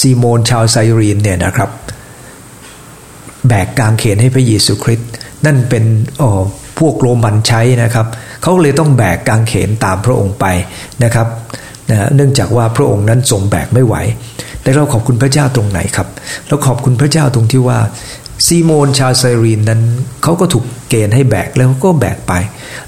[0.00, 1.70] ซีโมนชาวไซรีนเนี่ยนะครับ
[3.48, 5.10] แบกกางเขนให้พระเยซูคริสต์
[5.46, 5.84] นั่นเป็น
[6.78, 8.06] พวกโรมันใช้นะครับ
[8.42, 10.46] เขาเลยต้องแบกกางเขนตามพระองค์ไป
[11.04, 11.26] นะครับ
[11.90, 13.94] นะเนื่องจากว่าพระองค์นั้นทรงแบกไม่ไหว
[14.62, 16.08] แต่เราขอบคุณพระเจ้าตรงไหนครับ
[16.48, 17.78] เราขอบคุณพระเจ้าตรงที่ว่า
[18.46, 19.80] ซีโมนชาวไซรีนนั้น
[20.22, 22.32] เขาก็ถูกเกณฑ์ให้แบกแล้วก็แบกไป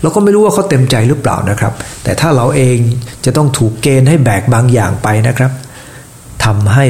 [0.01, 1.73] เราก็ไม่รู้ว่าเขาเต็มใจหรือเปล่านะครับ
[2.05, 2.79] แต่ถ้าเราเอง
[3.25, 5.53] จะต้องถูกเกณฑ์ให้แบกบางอย่างไปนะครับ
[6.45, 6.87] ทำให้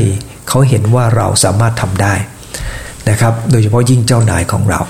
[0.48, 2.14] เขาเห็นว่าเราสามารถทำได้
[3.08, 4.80] นะครับ โดยเฉพาะยิ่งเจ้านายของเรา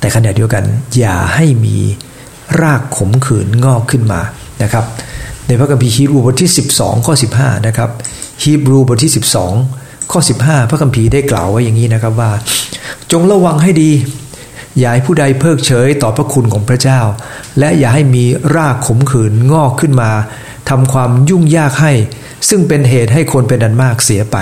[0.00, 0.64] แต่ขณะเดียวกัน
[0.98, 1.76] อย่าให้มี
[2.60, 4.20] รากขมขื่นงอกขึ้นมา
[4.62, 4.84] นะครับ
[5.46, 7.90] ในพระคัมภีร์ฮีบรูบทที่ 12 ข้อ 15 นะครับ
[8.42, 12.32] ฮีบรูบทที่ 12 ข้อ 15 พระคัมภีร์ได้กล่าวไว้อย่างนี้นะครับว่า
[13.12, 13.90] จงระวังให้ดี
[14.78, 17.00] อย่าให้ผู้ใดเพิกเฉยต่อพระคุณของพระเจ้า
[17.58, 18.24] และอย่าให้มี
[18.56, 20.10] รากขมขื่นงอกขึ้นมา
[20.70, 21.92] ทำความยุ่งยากให้
[22.48, 24.36] ซึ่งเป็นเหตุให้คนเป็นอันมากเสียไป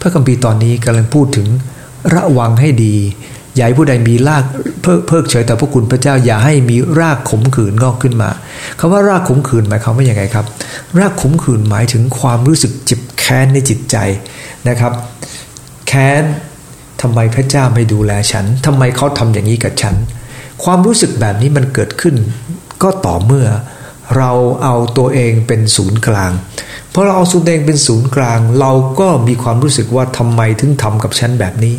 [0.00, 1.46] พระคัมภีร์ตอนนี้กำลังพูดถึง
[2.14, 2.96] ระวังให้ดี
[3.54, 4.44] อย่าให้ผู้ใดมีราก
[4.82, 8.30] เพิกเฉยต่อพระคุณพระเจ้า อย่าให้มีรากขมขื่นงอกขึ้นมา
[8.78, 10.46] คำว่ารากขมขื่นหมายความว่าอย่างไงครับ
[10.98, 13.96] รากขมขื่นหมายถึงความรู้สึกเจ็บ ค้นในจิตใจ
[14.68, 14.92] นะครับ
[15.88, 16.22] แค้น
[17.02, 19.94] ทำไมพระเจ้าไม่ดูแลฉันทำไมเขาทำอย่างนี้กับฉัน
[20.64, 22.14] ความรู้สึกแบบนี้มันเกิดขึ้น
[22.82, 23.46] ก็ต่อเมื่อ
[24.16, 26.32] เราเอาตัวเองเป็นศูนย์กลาง
[26.90, 31.74] เพราะเราเอาตัวเองเป็นศูนย์กลาง เราก็มีความรู้สึกว่าทำไมถึงทำกับฉันแบบนี้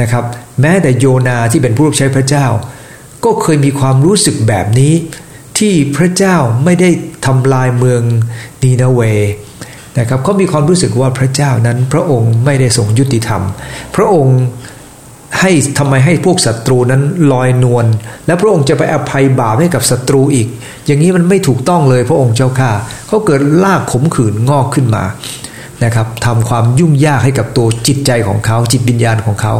[0.00, 0.24] นะครับ
[0.60, 2.46] แม้แต่โยนาที่เป็นผู้รับใช้พระเจ้า
[3.24, 4.94] ก็เคยมีความรู้สึกแบบนี้
[5.58, 6.90] ที่พระเจ้าไม่ได้
[7.26, 8.02] ทำลายเมือง
[8.62, 9.00] นีนาเว
[9.98, 13.42] นะครับเขามีความรู้สึกว่าพระเจ้านั้น พระองค์ไม่ได้ทรงยุติธรรม
[13.96, 14.38] พระองค์
[15.40, 17.02] ให้ทำไมให้พวกศัตรูนั้น
[17.32, 17.86] ลอยนวล
[18.26, 20.48] และพระองค์จะไปอภัยบาปให้กับศัตรูอีก
[20.86, 22.70] อย่างนี้มันไม่ถูกต้องเลยพระองค์เจ้าข้า
[23.08, 25.04] เขาเกิดลากขมขื่นงอกขึ้นมา
[25.84, 29.54] นะครับทำความยุ่งยากให้กับตัวจิตใจของเขาจิตวิญญาณของเขา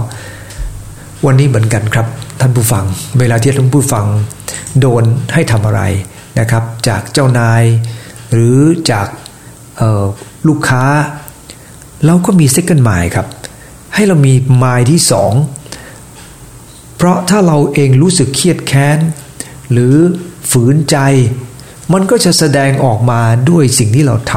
[1.27, 2.07] วันนี้เหมือนกันครับ
[2.41, 2.85] ท่านผู้ฟัง
[3.21, 4.07] เวลาที่ท่านผู้ฟัง
[4.81, 5.83] โดนให้ทำอะไร
[6.41, 7.63] นะครับ จากเจ้านาย
[8.33, 8.59] หรือ
[8.91, 9.07] จาก
[10.49, 10.85] ลูกค้า
[12.07, 13.27] เราก็มี second mind ครับ
[13.95, 15.33] ให้เรามี mind ที่สอง
[16.97, 18.99] เพราะถ้าเราเองรู้สึกเครียดแค้น
[19.73, 19.95] หรือ
[20.51, 20.97] ฝืนใจ
[21.93, 24.33] มันก็จะแสดงออกมาด้วยสิ่งที่เราท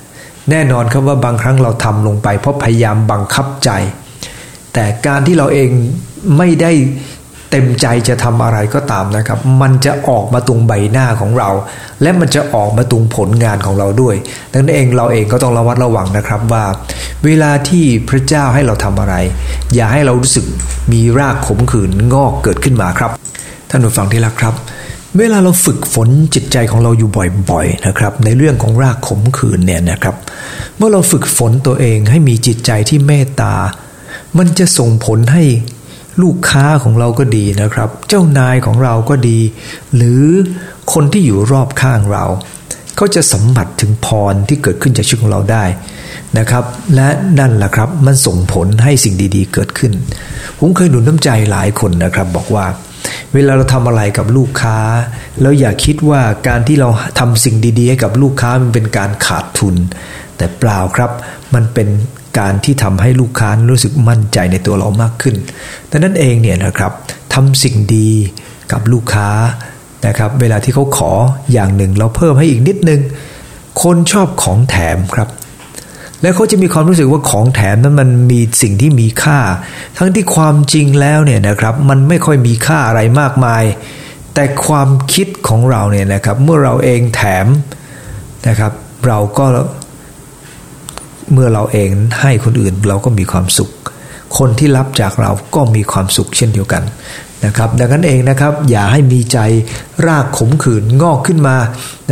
[0.00, 3.70] ำแน่นอนครับว่าบางครั้งเราทำลงไป เพราะพยายามบังคับใจ
[4.72, 5.70] แต่การที่เราเอง
[6.38, 6.72] ไม่ได้
[7.52, 11.50] เต็มใจจะทำอะไรก็ตามนะครับ มันจะออกมาตรงใบหน้าของเรา
[12.02, 14.14] และมันจะออกมาตรงผลงานของเราด้วย
[14.50, 16.64] ดังนั้นเองเราเองก็ต้องระวัดระวังนะครับว่า
[17.24, 19.14] เวลาที่พระเจ้าให้เราทำอะไร
[19.74, 20.46] อย่าให้เรารู้สึก
[20.92, 23.10] มีรากขมขื่นงอกเกิดขึ้นมาครับ
[23.70, 24.54] ท่านผู้ฟังที่รักครับ
[25.18, 27.10] เวลาเราฝึกฝนจิตใจของเราอยู่
[27.50, 30.16] บ่อยๆนะครับ ในเรื่องของรากขมขื่นเนี่ยนะครับ
[30.76, 33.54] เมื่อเราฝึกฝนตัวเองให้มีจิตใจที่เมตตา
[34.38, 35.44] มันจะส่งผลให้
[36.22, 39.38] ลูกค้าของเราก็ดีนะครับ เจ้านายของเราก็ดี
[39.96, 40.24] หรือ
[40.92, 42.24] คนที่อยู่รอบข้างเรา
[42.96, 45.64] เขาจะสัมผัสถึงพรที่เกิดขึ้นจากชีวิตของเราได้
[46.38, 49.92] นะครับ และนั่นแหละครับมันส่งผลให้สิ่งดีๆ เกิดขึ้น
[50.58, 52.66] ผมเคยหนุนน้ำใจหลายคนนะครับ บอกว่า
[53.34, 54.78] เวลาเราทำอะไรกับลูกค้า
[55.40, 59.76] แล้วอย่าคิดว่าการที่เราทำสิ่งดีๆ ให้กับลูกค้ามันเป็นการขาดทุน
[60.36, 61.10] แต่เปล่าครับ
[61.54, 61.88] มันเป็น
[62.38, 65.36] การที่ทำให้ลูกค้ารู้สึกมั่นใจในตัวเรามากขึ้น
[65.90, 66.92] ดังนั้นเองเนี่ยนะครับ
[67.34, 68.10] ทำสิ่งดี
[68.72, 69.30] กับลูกค้า
[70.06, 71.12] นะครับ เวลาที่เขาขอ
[71.52, 73.00] อย่างหนึ่ง เราเพิ่มให้อีกนิดนึง
[73.82, 75.28] คนชอบของแถมครับ
[76.22, 79.38] แล้วเขาจะมีความรู้สึกว่าของแถมนั้นมันมีสิ่งที่มีค่า
[79.98, 83.64] ทั้งที่ความจริงแล้วเนี่ยนะครับมันไม่ค่อยมีค่าอะไรมากมาย
[84.34, 87.46] แต่ความคิดของเราเนี่ยนะครับเมื่อเราเองแถม
[88.48, 88.72] นะครับ
[89.06, 89.44] เราก็
[91.32, 93.70] เมื่อเราเองให้คนอื่นเราก็มีความสุข
[94.38, 96.82] คนที่รับจากเราก็มีความสุขเช่นเดียวกัน
[97.44, 99.38] นะครับ ดังนั้นเองนะครับอย่าให้มีใจ
[100.06, 101.56] รากขมขื่นงอกขึ้นมา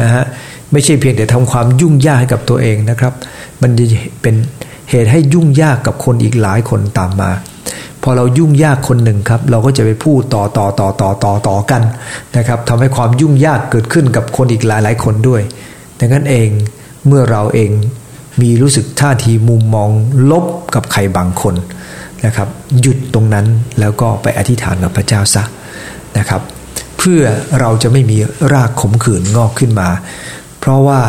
[0.01, 0.25] นะฮะ
[0.73, 3.13] ไม่ใช่เพียงแต่ทำความยุ่งยากให้กับตัวเองนะครับ
[3.63, 3.85] มันจะ
[4.23, 4.35] เป็น
[4.91, 7.31] เหตุให้ยุ่งยากกับคนอีกหลายคนตามมา
[8.03, 11.83] พอเรายุ่งยากคนหนึ่งครับ เราก็จะไปพูดต่อต่อต่อต่อต่อต่อกัน
[12.37, 15.43] นะครับทำให้ความยุ่งยากเกิดขึ้นกับคนอีกหลายหลายคนด้วย
[16.01, 16.49] ดังนั้นเอง
[17.07, 17.71] เมื่อเราเอง
[18.41, 19.91] มีรู้สึกท่าทีมุมมอง
[20.31, 21.55] ลบกับใครบางคน
[22.27, 22.49] นะครับ
[22.81, 23.47] หยุดตรงนั้น
[23.81, 25.43] แล้วก็ไปอธิษฐานกับพระเจ้าซะ
[26.19, 26.43] นะครับ
[26.99, 27.23] เพื่อ
[27.61, 28.19] เราจะไม่มี
[28.53, 29.89] รากขมขื่นงอกขึ้นมา
[30.59, 31.01] เพราะว่า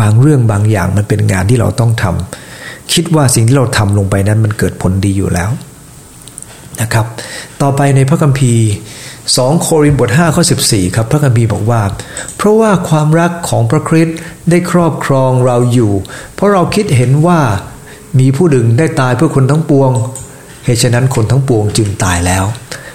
[0.00, 5.50] บางเรื่องบางอย่างมันเป็นงานที่เราต้องทำคิดว่าสิ่งที่เราทำลงไปนั้นมันเกิดผลดีอยู่แล้ว
[6.80, 7.06] นะครับ
[7.62, 8.66] ต่อไปในพระคัมภีร์
[9.34, 11.82] 2 โครินธ์บท5ข้อ14 ครับพระคัมภีร์บอกว่า
[12.36, 14.16] เพราะว่าความรักของพระคริสต์
[14.50, 15.92] ได้ครอบครองเราอยู่
[16.34, 17.40] เพราะเราคิดเห็นว่า
[18.18, 19.90] มีผู้ดึงได้ตายเพื่อคนทั้งปวง
[20.64, 22.44] เหตุฉะนั้นคนทั้งปวงจึงตายแล้ว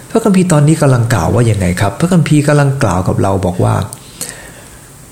[0.09, 3.75] พระคัมภีร์ตอนนี้กำลังกล่าวว่าอย่างไงครับ พระคัมภีร์กำลังกล่าวกับเราบอกว่า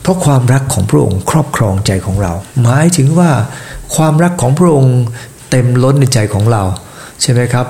[0.02, 3.32] เพราะความรักของพระองค์ครอบครองใจของเรา หมายถึงว่า
[3.96, 4.98] ความรักของพระองค์
[5.50, 6.64] เต็มล้นในใจของเรา
[7.22, 7.66] ใช่ไหมครับ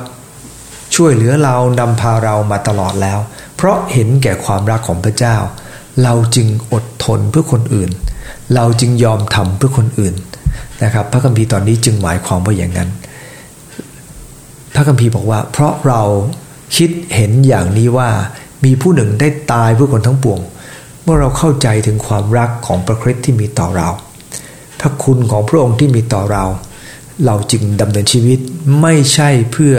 [1.01, 3.19] ช่วยเหลือเรานำพาเรามาตลอดแล้ว
[3.55, 5.35] เพราะเห็นแก่ความรักของพระเจ้า
[6.03, 7.89] เราจึงอดทนเพื่อคนอื่น
[8.55, 10.13] เราจึงยอมทำเพื่อคนอื่น
[10.83, 12.89] นะครับ พระคัมภีร์ตอนนี้จึงหมายความว่าอย่างนั้น
[14.75, 16.01] พระคัมภีร์บอกว่า เพราะเรา
[16.77, 18.09] คิดเห็นอย่างนี้ว่า
[18.65, 20.39] มีผู้หนึ่งได้ตายเพื่อคนทั้งปวง
[21.03, 23.89] เมื่อเราเข้าใจถึงความรักของพระคริสต์ที่มีต่อเรา
[24.79, 26.43] พระคุณของพระองค์ที่มีต่อเรา
[27.25, 28.39] เราจึงดำเนินชีวิต
[28.81, 29.75] ไม่ใช่เพื่อ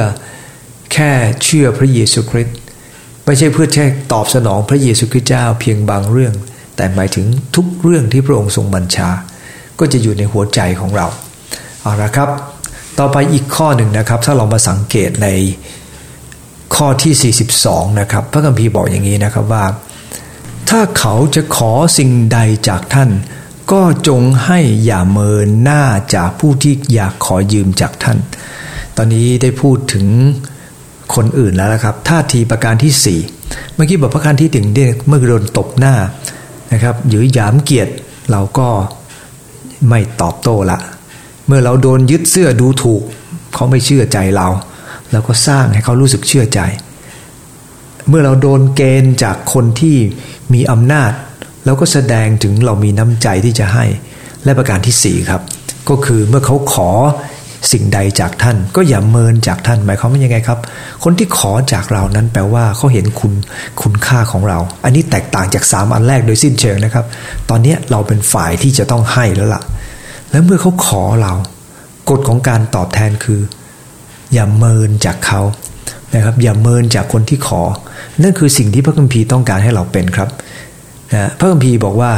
[0.93, 1.13] แค่
[1.45, 2.57] เชื่อพระเยซูคริสต์
[3.25, 6.35] ไม่ใช่เพื่อแค่ตอบสนองพระเยซูคริสต์เจ้าเพียงบางเรื่อง
[6.77, 7.27] แต่หมายถึง
[7.57, 9.09] ทุกเรื่องที่พระองค์ทรงบัญชา
[9.79, 11.07] ก็จะอยู่ในหัวใจของเรา
[11.81, 12.29] เอาละครับ
[12.99, 15.29] ต่อไปอีกข้อหนึ่งนะครับ ถ้าเรามาสังเกตใน
[16.75, 19.65] ข้อที่ 42 นะครับ พระคัมภีร์บอกอย่างนี้นะครับว่า
[20.69, 23.11] ถ้าเขาจะขอสิ่งใดจากท่าน
[23.73, 25.83] ก็จงให้อย่าเมินหน้า
[26.15, 28.19] จากผู้ที่อยากขอยืมจากท่าน
[28.97, 30.07] ตอนนี้ได้พูดถึง
[31.21, 33.21] คนอื่นแล้วนะครับท่าทีประการที่สี่
[33.75, 35.95] เมื่อกี้บอกประการที่ถึงเนี่ยเมื่อโดนตบหน้า
[36.73, 37.93] นะครับหรือหยามเกียรติ
[38.31, 38.69] เราก็
[39.89, 40.79] ไม่ตอบโต้ละ
[41.47, 43.03] เมื่อเราโดนยึดเสื้อดูถูก
[43.55, 44.49] เขาไม่เชื่อใจเรา
[45.13, 46.61] เราก็สร้างให้เขารู้สึกเชื่อใจ
[48.09, 49.97] เมื่อเราโดนเกณฑ์จากคนที่
[50.55, 51.13] มีอำนาจ
[51.65, 53.85] เราก็แสดงถึงเรามีน้ำใจที่จะให้
[54.45, 55.43] และประการที่สี่ครับ
[55.89, 56.91] ก็คือเมื่อเขาขอ
[57.73, 60.59] สิ่งใดจากท่านก็อย่าเมินจากท่านหมายความว่ายังไงครับ
[61.05, 63.33] คนที่ขอจากเรานั้นแปลว่าเขาเห็นคุณ
[63.83, 67.05] คุณค่าของเรา อันนี้แตกต่างจากสามอันแรกโดยสิ้นเชิงนะครับ
[67.51, 69.63] ตอนนี้เราเป็นฝ่ายที่จะต้องให้แล้วล่ะ
[70.31, 71.35] แล้วเมื่อเขาขอเรา
[72.11, 73.41] กฎของการตอบแทนคือ
[74.33, 75.41] อย่าเมินจากเขา
[76.15, 77.63] นะครับ อย่าเมินจากคนที่ขอ
[78.23, 80.29] นั่นคือสิ่งที่พระคัมภีร์ต้องการให้เราเป็นครับ
[81.13, 82.13] นะพระคัมภีร์บอกว่า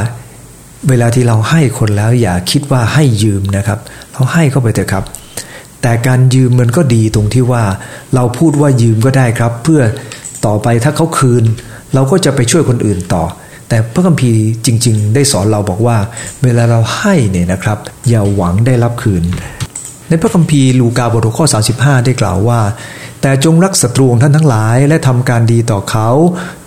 [0.88, 3.78] เวลาที่เราให้คนแล้วอย่าคิดว่าให้ยืมนะครับ
[4.12, 5.04] เราให้เข้าไปเถอะครับ
[5.82, 7.64] แต่การยืมมันก็ดีตรงที่ว่า
[8.14, 9.82] เราพูดว่ายืมก็ได้ครับ เพื่อ
[10.46, 11.44] ต่อไปถ้าเขาคืน
[11.94, 13.24] เราก็จะไปช่วยคนอื่นต่อ
[13.68, 15.96] แต่พระคัมภีร์จริง ๆ ได้สอนเราบอกว่า
[16.42, 19.24] เวลาเราให้เนี่ยนะครับ อย่าหวังได้รับคืน
[20.08, 22.60] ในพระคัมภีร์ลูกาบทข้อ 35 ได้กล่าวว่า
[23.20, 26.08] แต่จงรักศัตรูของท่านทั้งหลายและทำการดีต่อเขา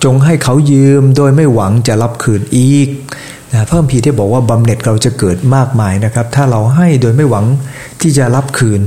[0.04, 2.88] จงให้เขายืมโดยไม่หวังจะรับคืนอีก
[3.54, 7.46] นะเพิ่มพีที่บอกว่าบำเหน็จเราจะเกิดมากมายนะครับ ถ้าเราให้โดยไม่หวัง
[8.02, 8.82] ที่จะรับคืน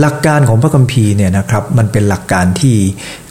[0.00, 2.76] หลักการของพระคัมภีร์เนี่ยนะครับมันเป็นหลักการที่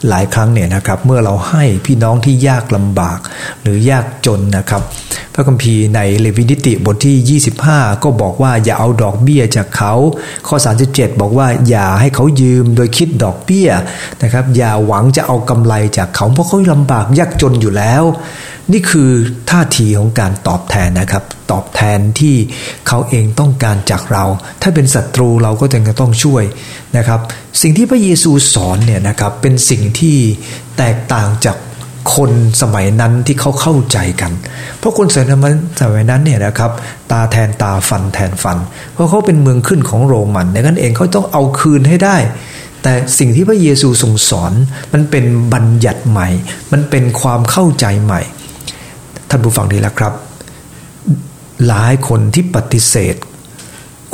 [0.08, 3.18] หลายครั้งเนี่ยนะครับ เมื่อเราให้พี่น้องที่ยากลำบาก
[3.62, 4.82] หรือยากจนนะครับ
[5.34, 9.92] พระคัมภีร์ในเลวินิติบทที่ 25 ก็บอกว่าอย่าเอาดอกเบี้ยจากเขา
[10.48, 10.56] ข้อ
[10.88, 13.68] 37 บอกว่าอย่าให้เขายืมโดยคิดดอกเบี้ย
[14.22, 18.04] นะครับ อย่าหวังจะเอากำไรจากเขาเพราะเขาลำบากยากจนอยู่แล้ว
[18.72, 19.10] นี่คือ
[19.50, 22.36] ท่าทีของการตอบแทนนะครับ ตอบแทนที่
[22.88, 24.24] เขาเองต้องการจากเรา
[24.62, 26.44] ถ้าเป็นศัตรูเราก็จะต้องช่วย
[26.96, 27.20] นะครับ
[27.62, 30.16] สิ่งที่พระเยซูสอนเนี่ยนะครับเป็นสิ่งที่
[30.78, 31.56] แตกต่างจาก
[32.16, 32.30] คน
[32.62, 34.32] สมัยนั้นที่เขาเข้าใจกัน
[34.78, 36.70] เพราะคนสมัยนั้นสมัยนั้นเนี่ยนะครับ
[37.10, 38.58] ตาแทนตาฟันแทนฟัน
[38.94, 42.16] เพราะเขาเป็นเมืองขึ้นของโรมันดังนั้นเองเขาต้องเอาคืนให้ได้
[42.82, 44.52] แต่สิ่งที่พระเยซูทรงสอน
[44.92, 46.28] มันเป็นบัญญัติใหม่
[46.72, 48.20] มันเป็นความเข้าใจใหม่
[49.28, 50.12] ท่านผู้ฟังดีแล้วครับ
[51.66, 53.16] หลายคนที่ปฏิเสธ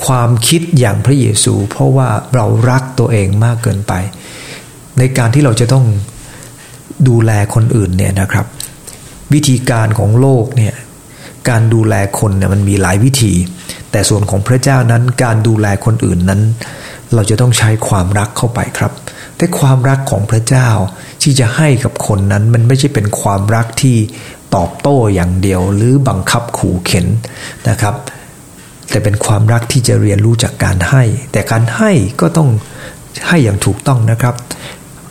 [0.05, 3.92] ความคิดอย่างพระเยซู เพราะว่าเรารักตัวเองมากเกินไป
[4.99, 5.85] ในการที่เราจะต้อง
[7.09, 8.46] ดูแลคนอื่นเนี่ยนะครับ
[9.33, 10.75] วิธีการของโลกเนี่ย
[11.49, 13.33] การดูแลคนเนี่ยมันมีหลายวิธี
[13.90, 16.40] แต่ส่วนของพระเจ้านั้นการดูแลคนอื่นนั้น
[17.14, 18.92] เราจะต้องใช้ความรักเข้าไปครับ
[19.37, 20.68] แต่ความรักของพระเจ้า
[21.23, 23.96] ที่จะให้กับคนนั้นมันไม่ใช่เป็นความรักที่
[24.56, 27.06] ตอบโต้อย่างเดียวหรือบังคับขู่เข็น
[27.68, 27.94] นะครับ
[28.90, 32.48] แต่เป็นความรักที่จะเรียนรู้จากการให้ แต่การให้ก็ต้อง
[33.28, 34.34] ให้อย่างถูกต้องนะครับ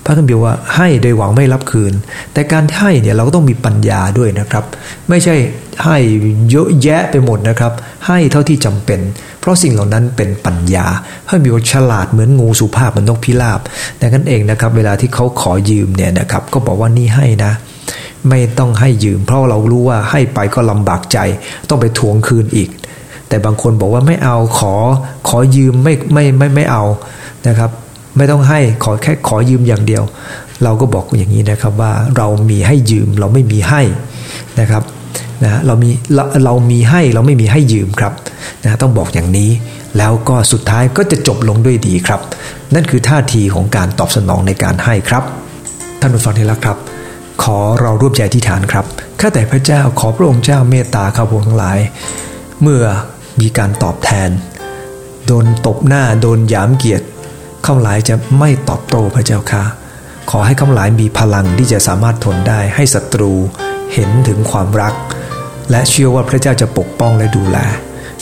[0.06, 1.94] พระคัมภีร์ว่าให้โดยหวังไม่รับคืน
[2.34, 4.66] แต่การให้เนี่ยเราก็ต้องมีปัญญาด้วยนะครับ
[5.10, 5.36] ไม่ใช่
[5.84, 5.98] ให้
[6.50, 7.74] เยอะแยะไปหมดนะครับ
[8.08, 9.00] ให้เท่าที่จำเป็น
[9.40, 10.86] เพราะสิ่งเหล่านั้นเป็นปัญญา
[11.28, 13.60] ให้มีฉลาดเหมือนงูสุภาพเหมือนนกพิราบ
[14.02, 17.52] ดังนั้นเองนะครับ เวลาที่เขาขอยืมเนี่ยนะครับ ก็บอกว่านี่ให้นะ
[18.30, 21.18] ไม่ต้องให้ยืม เพราะเรารู้ว่าให้ไปก็ลำบากใจ
[21.70, 22.70] ต้องไปทวงคืนอีก
[23.28, 24.74] แต่บางคนบอกว่าไม่เอาขอ
[25.30, 26.84] ขอยืมไม่ไม่ไม่ไม่เอา
[27.48, 27.70] นะครับ
[28.18, 30.04] ไม่ต้องให้ขอแค่ขอยืมอย่างเดียว
[30.64, 33.82] เราก็บอกอย่างนี้นะครับว่าเรามีให้ยืมเราไม่มีให้
[34.60, 34.84] นะครับ
[35.44, 38.14] นะเรามีเราเรามีให้เราไม่มีให้ยืมครับ
[38.64, 39.50] นะต้องบอกอย่างนี้
[39.98, 42.22] แล้วก็สุดท้ายก็จะจบลงด้วยดีครับ
[42.74, 45.24] นั่นคือท่าทีของการตอบสนองในการให้ครับ
[46.00, 46.78] ท่านผู้ฟังที่รักครับ
[47.44, 48.86] ขอเราร่วมใจที่ฐานครับ
[49.20, 51.80] ข้าแต่พระเจ้าขอพระองค์เจ้าเมตตาข้าพงทั้งหลาย
[52.62, 52.84] เมื่อ
[53.40, 54.30] มีการตอบแทน
[55.26, 57.06] โดนตบหน้าโดนยามเกียรติ
[57.66, 59.64] ข้าหลายจะไม่ตอบโต้พระเจ้าค่ะ
[60.32, 63.32] ขอให้ข้าหลายมีพลังที่จะสามารถทนได้ให้ศัตรู
[63.94, 64.94] เห็นถึงความรัก
[65.72, 67.58] และเชื่อว่าพระเจ้าจะปกป้องและดูแล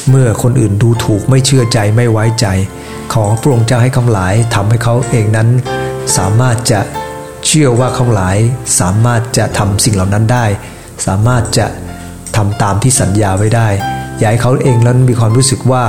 [0.10, 2.48] เมื่อคนอื่นดูถูกไม่เชื่อใจไม่ไว้ใจ
[3.14, 5.50] ขอพระองค์เจ้าให้ข้าหลายทำให้เขาเองนั้น
[6.18, 6.80] สามารถจะ
[7.48, 8.38] เชื่อว่าเขาหลาย
[8.80, 10.46] สามารถจะทำสิ่งเหล่านั้นได้
[11.06, 11.68] สามารถจะ
[12.36, 13.68] ทำตามที่สัญญาไว้ได้
[14.18, 15.84] อย่าให้เขาเองนั้นมีความรู้สึกว่า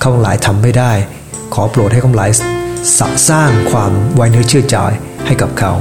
[0.00, 0.92] เขาหลายทำไม่ได้
[1.54, 2.30] ขอโปรดให้เขาหลาย
[2.98, 4.76] สสร้างความไว้เนื้อเชื่อใจ
[5.26, 5.72] ให้กับเขา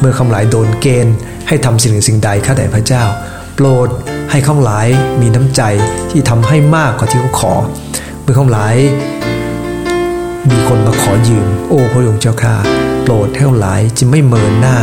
[0.00, 1.16] เมื่อเขาหลายโดนเกณฑ์
[1.48, 3.04] ให้ทำสิ่งหนึ่งสิ่งใดข้าแต่พระเจ้า
[3.56, 3.88] โปรด
[4.30, 4.88] ให้เขาหลาย
[5.20, 5.62] มีน้ำใจ
[6.10, 7.54] ที่ทำให้มากกว่าที่เขาขอ
[8.22, 8.76] เมื่อเขาหลาย
[10.50, 12.54] มีคนมาขอยืม โอ้พระองค์เจ้าข้า
[13.08, 14.78] ปรดให้หลายจะไม่เมินหน้า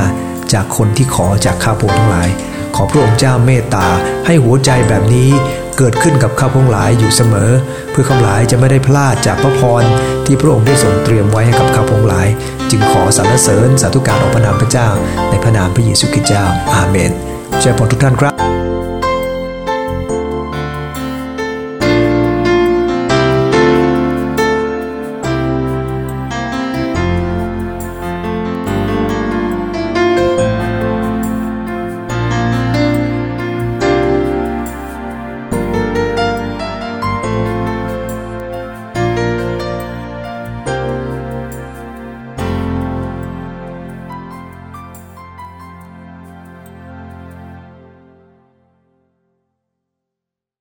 [0.53, 2.29] จากคนที่ขอจากข้าพงทั้งหลาย
[2.75, 3.87] ขอพระองค์เจ้าเมตตา
[4.25, 5.29] ให้หัวใจแบบนี้
[5.77, 7.51] เกิดขึ้นกับข้าพงหลายอยู่เสมอ
[7.91, 9.83] เพื่อข้าหลายจะไม่ได้พลาดจากพระพร
[10.25, 12.27] ที่พระองค์ได้ทรงเตรียมไว้ให้กับข้าพงหลาย
[12.71, 14.89] จึงขอสรรเสริญสาธุการองพระนามพระเจ้า
[15.29, 17.11] ในพระนามพระเยซูคริสต์เจ้าอาเมน
[17.59, 18.54] เจ้าพรทุกท่านครับ